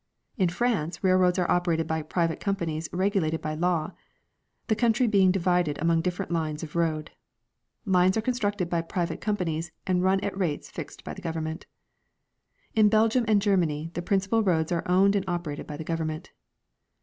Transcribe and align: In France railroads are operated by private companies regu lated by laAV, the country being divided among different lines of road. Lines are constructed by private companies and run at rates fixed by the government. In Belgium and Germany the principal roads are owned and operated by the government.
In 0.35 0.49
France 0.49 1.03
railroads 1.03 1.37
are 1.37 1.51
operated 1.51 1.85
by 1.85 2.01
private 2.01 2.39
companies 2.39 2.87
regu 2.89 3.21
lated 3.21 3.39
by 3.39 3.55
laAV, 3.55 3.93
the 4.65 4.75
country 4.75 5.05
being 5.05 5.29
divided 5.31 5.77
among 5.79 6.01
different 6.01 6.31
lines 6.31 6.63
of 6.63 6.75
road. 6.75 7.11
Lines 7.85 8.17
are 8.17 8.21
constructed 8.25 8.67
by 8.67 8.81
private 8.81 9.21
companies 9.21 9.71
and 9.85 10.01
run 10.01 10.19
at 10.21 10.35
rates 10.35 10.71
fixed 10.71 11.03
by 11.03 11.13
the 11.13 11.21
government. 11.21 11.67
In 12.73 12.89
Belgium 12.89 13.25
and 13.27 13.39
Germany 13.39 13.91
the 13.93 14.01
principal 14.01 14.41
roads 14.41 14.71
are 14.71 14.87
owned 14.87 15.15
and 15.15 15.23
operated 15.27 15.67
by 15.67 15.77
the 15.77 15.83
government. 15.83 16.31